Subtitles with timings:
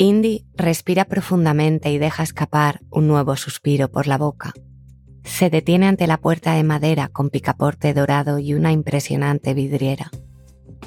[0.00, 4.54] Indy respira profundamente y deja escapar un nuevo suspiro por la boca.
[5.24, 10.10] Se detiene ante la puerta de madera con picaporte dorado y una impresionante vidriera.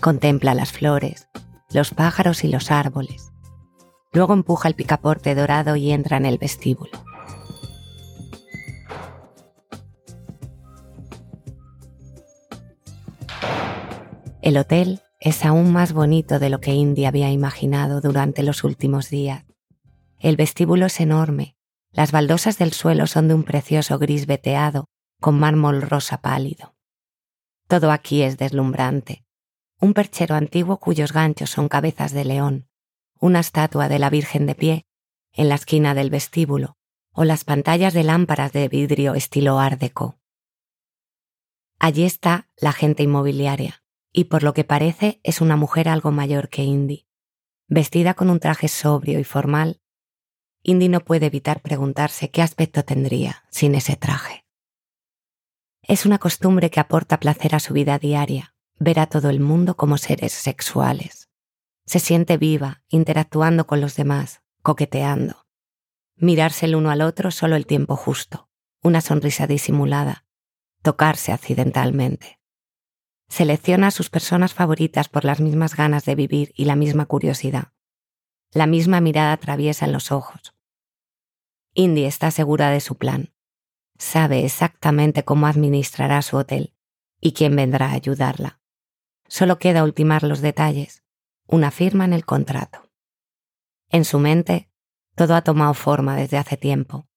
[0.02, 1.28] Contempla las flores,
[1.72, 3.32] los pájaros y los árboles.
[4.14, 6.90] Luego empuja el picaporte dorado y entra en el vestíbulo.
[14.42, 19.10] El hotel es aún más bonito de lo que Indy había imaginado durante los últimos
[19.10, 19.46] días.
[20.20, 21.56] El vestíbulo es enorme,
[21.92, 24.90] las baldosas del suelo son de un precioso gris veteado
[25.22, 26.76] con mármol rosa pálido.
[27.70, 29.24] Todo aquí es deslumbrante.
[29.80, 32.68] Un perchero antiguo cuyos ganchos son cabezas de león,
[33.18, 34.86] una estatua de la Virgen de pie
[35.32, 36.76] en la esquina del vestíbulo
[37.14, 40.20] o las pantallas de lámparas de vidrio estilo Art Deco.
[41.80, 43.83] Allí está la gente inmobiliaria,
[44.14, 47.08] y por lo que parece es una mujer algo mayor que Indy.
[47.68, 49.82] Vestida con un traje sobrio y formal,
[50.62, 54.46] Indy no puede evitar preguntarse qué aspecto tendría sin ese traje.
[55.82, 59.76] Es una costumbre que aporta placer a su vida diaria, ver a todo el mundo
[59.76, 61.30] como seres sexuales.
[61.86, 65.46] Se siente viva, interactuando con los demás, coqueteando.
[66.16, 68.48] Mirarse el uno al otro solo el tiempo justo,
[68.82, 70.26] una sonrisa disimulada,
[70.82, 72.40] tocarse accidentalmente.
[73.30, 77.74] Selecciona a sus personas favoritas por las mismas ganas de vivir y la misma curiosidad.
[78.52, 80.54] La misma mirada atraviesa en los ojos.
[81.74, 83.34] Indy está segura de su plan.
[83.98, 86.76] Sabe exactamente cómo administrará su hotel
[87.20, 88.60] y quién vendrá a ayudarla.
[89.28, 91.04] Solo queda ultimar los detalles,
[91.48, 92.92] una firma en el contrato.
[93.90, 94.70] En su mente,
[95.16, 97.08] todo ha tomado forma desde hace tiempo.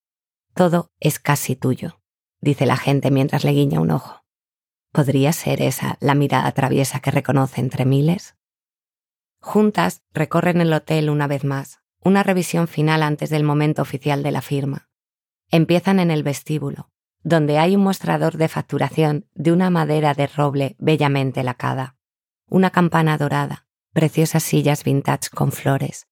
[0.54, 2.00] Todo es casi tuyo,
[2.40, 4.25] dice la gente mientras le guiña un ojo.
[4.92, 8.37] ¿Podría ser esa la mirada traviesa que reconoce entre miles?
[9.41, 14.31] Juntas recorren el hotel una vez más, una revisión final antes del momento oficial de
[14.31, 14.89] la firma.
[15.51, 16.91] Empiezan en el vestíbulo,
[17.23, 21.96] donde hay un mostrador de facturación de una madera de roble bellamente lacada,
[22.48, 26.07] una campana dorada, preciosas sillas vintage con flores,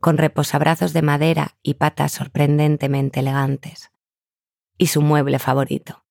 [0.00, 3.90] con reposabrazos de madera y patas sorprendentemente elegantes.
[4.76, 6.04] Y su mueble favorito,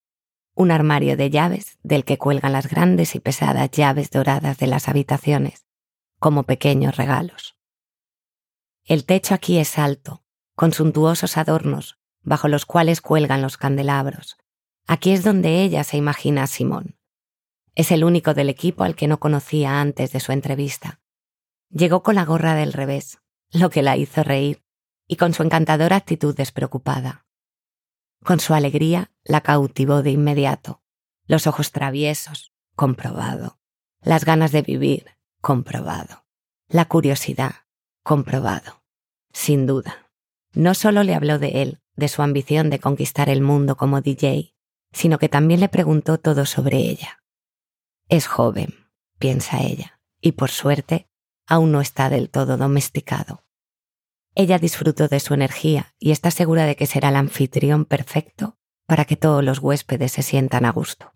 [0.58, 4.90] un armario de llaves del que cuelgan las grandes y pesadas llaves doradas de las
[4.90, 5.68] habitaciones,
[6.20, 7.56] como pequeños regalos.
[8.84, 10.24] El techo aquí es alto,
[10.56, 14.38] con suntuosos adornos, bajo los cuales cuelgan los candelabros.
[14.88, 16.98] Aquí es donde ella se imagina a Simón.
[17.76, 21.02] Es el único del equipo al que no conocía antes de su entrevista.
[21.70, 23.20] Llegó con la gorra del revés,
[23.52, 24.64] lo que la hizo reír,
[25.08, 27.27] y con su encantadora actitud despreocupada.
[28.24, 30.82] Con su alegría la cautivó de inmediato.
[31.26, 33.60] Los ojos traviesos, comprobado.
[34.02, 36.26] Las ganas de vivir, comprobado.
[36.68, 37.68] La curiosidad,
[38.04, 38.84] comprobado.
[39.34, 40.10] Sin duda.
[40.54, 44.56] No solo le habló de él, de su ambición de conquistar el mundo como DJ,
[44.92, 47.24] sino que también le preguntó todo sobre ella.
[48.08, 48.88] Es joven,
[49.20, 51.10] piensa ella, y por suerte
[51.46, 53.44] aún no está del todo domesticado.
[54.40, 58.56] Ella disfrutó de su energía y está segura de que será el anfitrión perfecto
[58.86, 61.12] para que todos los huéspedes se sientan a gusto.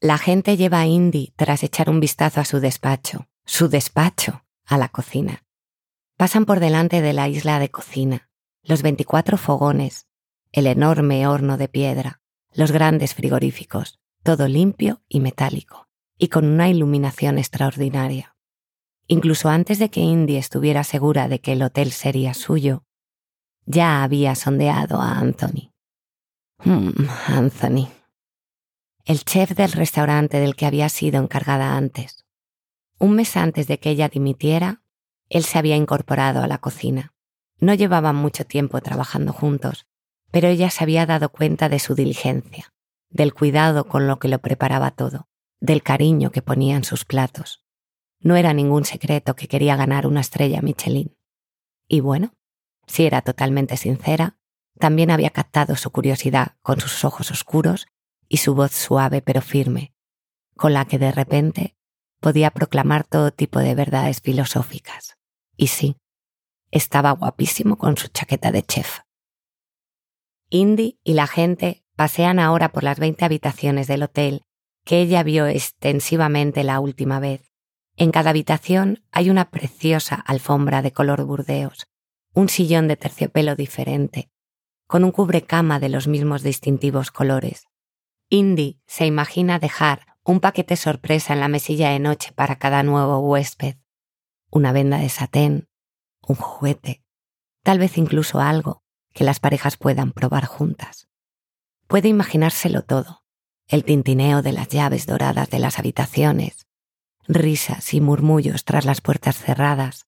[0.00, 4.78] La gente lleva a Indy tras echar un vistazo a su despacho, su despacho, a
[4.78, 5.44] la cocina.
[6.16, 8.30] Pasan por delante de la isla de cocina,
[8.62, 10.06] los 24 fogones,
[10.52, 12.20] el enorme horno de piedra,
[12.52, 18.31] los grandes frigoríficos, todo limpio y metálico, y con una iluminación extraordinaria.
[19.06, 22.84] Incluso antes de que Indy estuviera segura de que el hotel sería suyo,
[23.66, 25.72] ya había sondeado a Anthony.
[26.64, 26.90] Hmm,
[27.26, 27.88] Anthony.
[29.04, 32.24] El chef del restaurante del que había sido encargada antes.
[32.98, 34.82] Un mes antes de que ella dimitiera,
[35.28, 37.12] él se había incorporado a la cocina.
[37.58, 39.86] No llevaban mucho tiempo trabajando juntos,
[40.30, 42.72] pero ella se había dado cuenta de su diligencia,
[43.10, 45.28] del cuidado con lo que lo preparaba todo,
[45.60, 47.61] del cariño que ponía en sus platos.
[48.22, 51.16] No era ningún secreto que quería ganar una estrella Michelin.
[51.88, 52.34] Y bueno,
[52.86, 54.38] si era totalmente sincera,
[54.78, 57.86] también había captado su curiosidad con sus ojos oscuros
[58.28, 59.92] y su voz suave pero firme,
[60.56, 61.76] con la que de repente
[62.20, 65.18] podía proclamar todo tipo de verdades filosóficas.
[65.56, 65.96] Y sí,
[66.70, 69.00] estaba guapísimo con su chaqueta de chef.
[70.48, 74.42] Indy y la gente pasean ahora por las 20 habitaciones del hotel
[74.84, 77.51] que ella vio extensivamente la última vez
[77.96, 81.88] en cada habitación hay una preciosa alfombra de color burdeos,
[82.34, 84.30] un sillón de terciopelo diferente,
[84.86, 87.66] con un cubrecama de los mismos distintivos colores.
[88.28, 93.18] Indy se imagina dejar un paquete sorpresa en la mesilla de noche para cada nuevo
[93.18, 93.76] huésped.
[94.50, 95.68] Una venda de satén,
[96.26, 97.02] un juguete,
[97.62, 101.08] tal vez incluso algo que las parejas puedan probar juntas.
[101.86, 103.22] Puede imaginárselo todo,
[103.66, 106.66] el tintineo de las llaves doradas de las habitaciones,
[107.28, 110.06] risas y murmullos tras las puertas cerradas,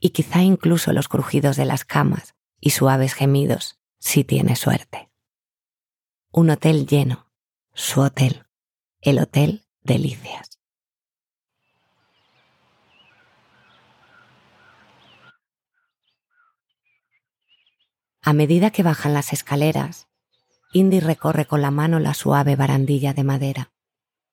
[0.00, 5.10] y quizá incluso los crujidos de las camas y suaves gemidos, si tiene suerte.
[6.32, 7.30] Un hotel lleno,
[7.72, 8.46] su hotel,
[9.00, 10.58] el Hotel Delicias.
[18.22, 20.08] A medida que bajan las escaleras,
[20.72, 23.72] Indy recorre con la mano la suave barandilla de madera.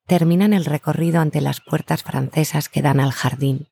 [0.05, 3.69] Terminan el recorrido ante las puertas francesas que dan al jardín.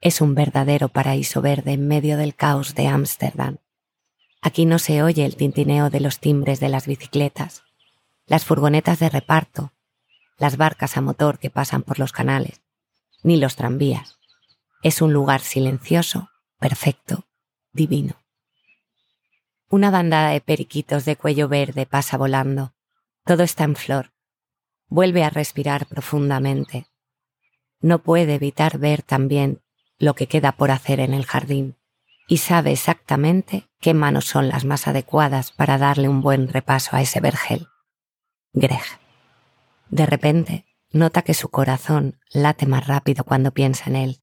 [0.00, 3.58] Es un verdadero paraíso verde en medio del caos de Ámsterdam.
[4.42, 7.62] Aquí no se oye el tintineo de los timbres de las bicicletas,
[8.26, 9.72] las furgonetas de reparto,
[10.38, 12.60] las barcas a motor que pasan por los canales,
[13.22, 14.18] ni los tranvías.
[14.82, 17.26] Es un lugar silencioso, perfecto,
[17.72, 18.14] divino.
[19.68, 22.74] Una bandada de periquitos de cuello verde pasa volando.
[23.24, 24.12] Todo está en flor.
[24.88, 26.86] Vuelve a respirar profundamente.
[27.80, 29.62] No puede evitar ver también
[29.98, 31.76] lo que queda por hacer en el jardín
[32.28, 37.02] y sabe exactamente qué manos son las más adecuadas para darle un buen repaso a
[37.02, 37.68] ese vergel.
[38.52, 38.82] Greg.
[39.90, 44.22] De repente, nota que su corazón late más rápido cuando piensa en él.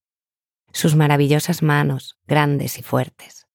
[0.73, 3.47] Sus maravillosas manos, grandes y fuertes.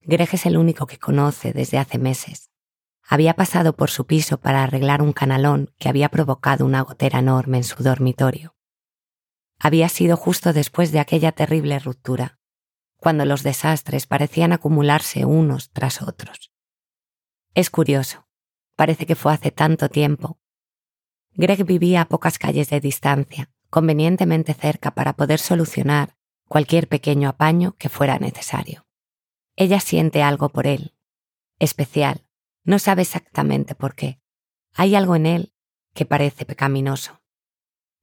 [0.00, 2.47] Greg es el único que conoce desde hace meses.
[3.10, 7.56] Había pasado por su piso para arreglar un canalón que había provocado una gotera enorme
[7.56, 8.54] en su dormitorio.
[9.58, 12.38] Había sido justo después de aquella terrible ruptura,
[12.98, 16.52] cuando los desastres parecían acumularse unos tras otros.
[17.54, 18.28] Es curioso,
[18.76, 20.38] parece que fue hace tanto tiempo.
[21.32, 27.74] Greg vivía a pocas calles de distancia, convenientemente cerca para poder solucionar cualquier pequeño apaño
[27.78, 28.86] que fuera necesario.
[29.56, 30.94] Ella siente algo por él,
[31.58, 32.27] especial,
[32.68, 34.20] no sabe exactamente por qué.
[34.74, 35.54] Hay algo en él
[35.94, 37.22] que parece pecaminoso.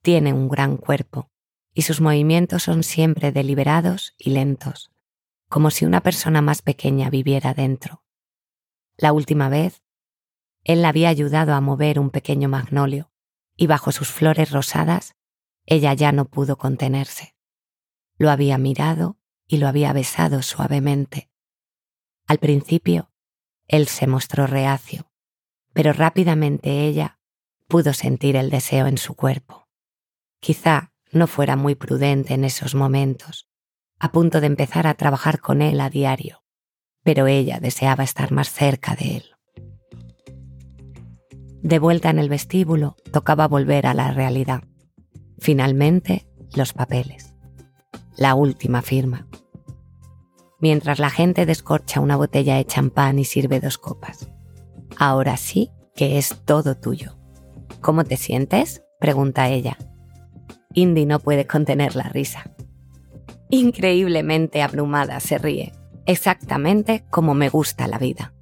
[0.02, 1.30] Tiene un gran cuerpo
[1.76, 4.90] y sus movimientos son siempre deliberados y lentos,
[5.50, 8.04] como si una persona más pequeña viviera dentro.
[8.98, 9.84] La última vez,
[10.64, 13.12] él la había ayudado a mover un pequeño magnolio
[13.56, 15.16] y bajo sus flores rosadas,
[15.68, 17.36] ella ya no pudo contenerse.
[18.18, 21.30] Lo había mirado y lo había besado suavemente,
[22.26, 23.12] al principio,
[23.68, 25.12] él se mostró reacio,
[25.74, 27.20] pero rápidamente ella
[27.68, 29.68] pudo sentir el deseo en su cuerpo.
[30.40, 33.48] Quizá no fuera muy prudente en esos momentos,
[34.00, 36.44] a punto de empezar a trabajar con él a diario,
[37.04, 39.32] pero ella deseaba estar más cerca de él.
[41.62, 44.64] De vuelta en el vestíbulo, tocaba volver a la realidad.
[45.40, 47.34] Finalmente, los papeles.
[48.18, 49.28] La última firma
[50.66, 54.32] mientras la gente descorcha una botella de champán y sirve dos copas.
[54.98, 57.20] Ahora sí que es todo tuyo.
[57.82, 58.82] ¿Cómo te sientes?
[59.00, 59.78] pregunta ella.
[60.74, 62.50] Indy no puede contener la risa.
[63.52, 65.72] Increíblemente abrumada se ríe,
[66.08, 68.34] exactamente como me gusta la vida.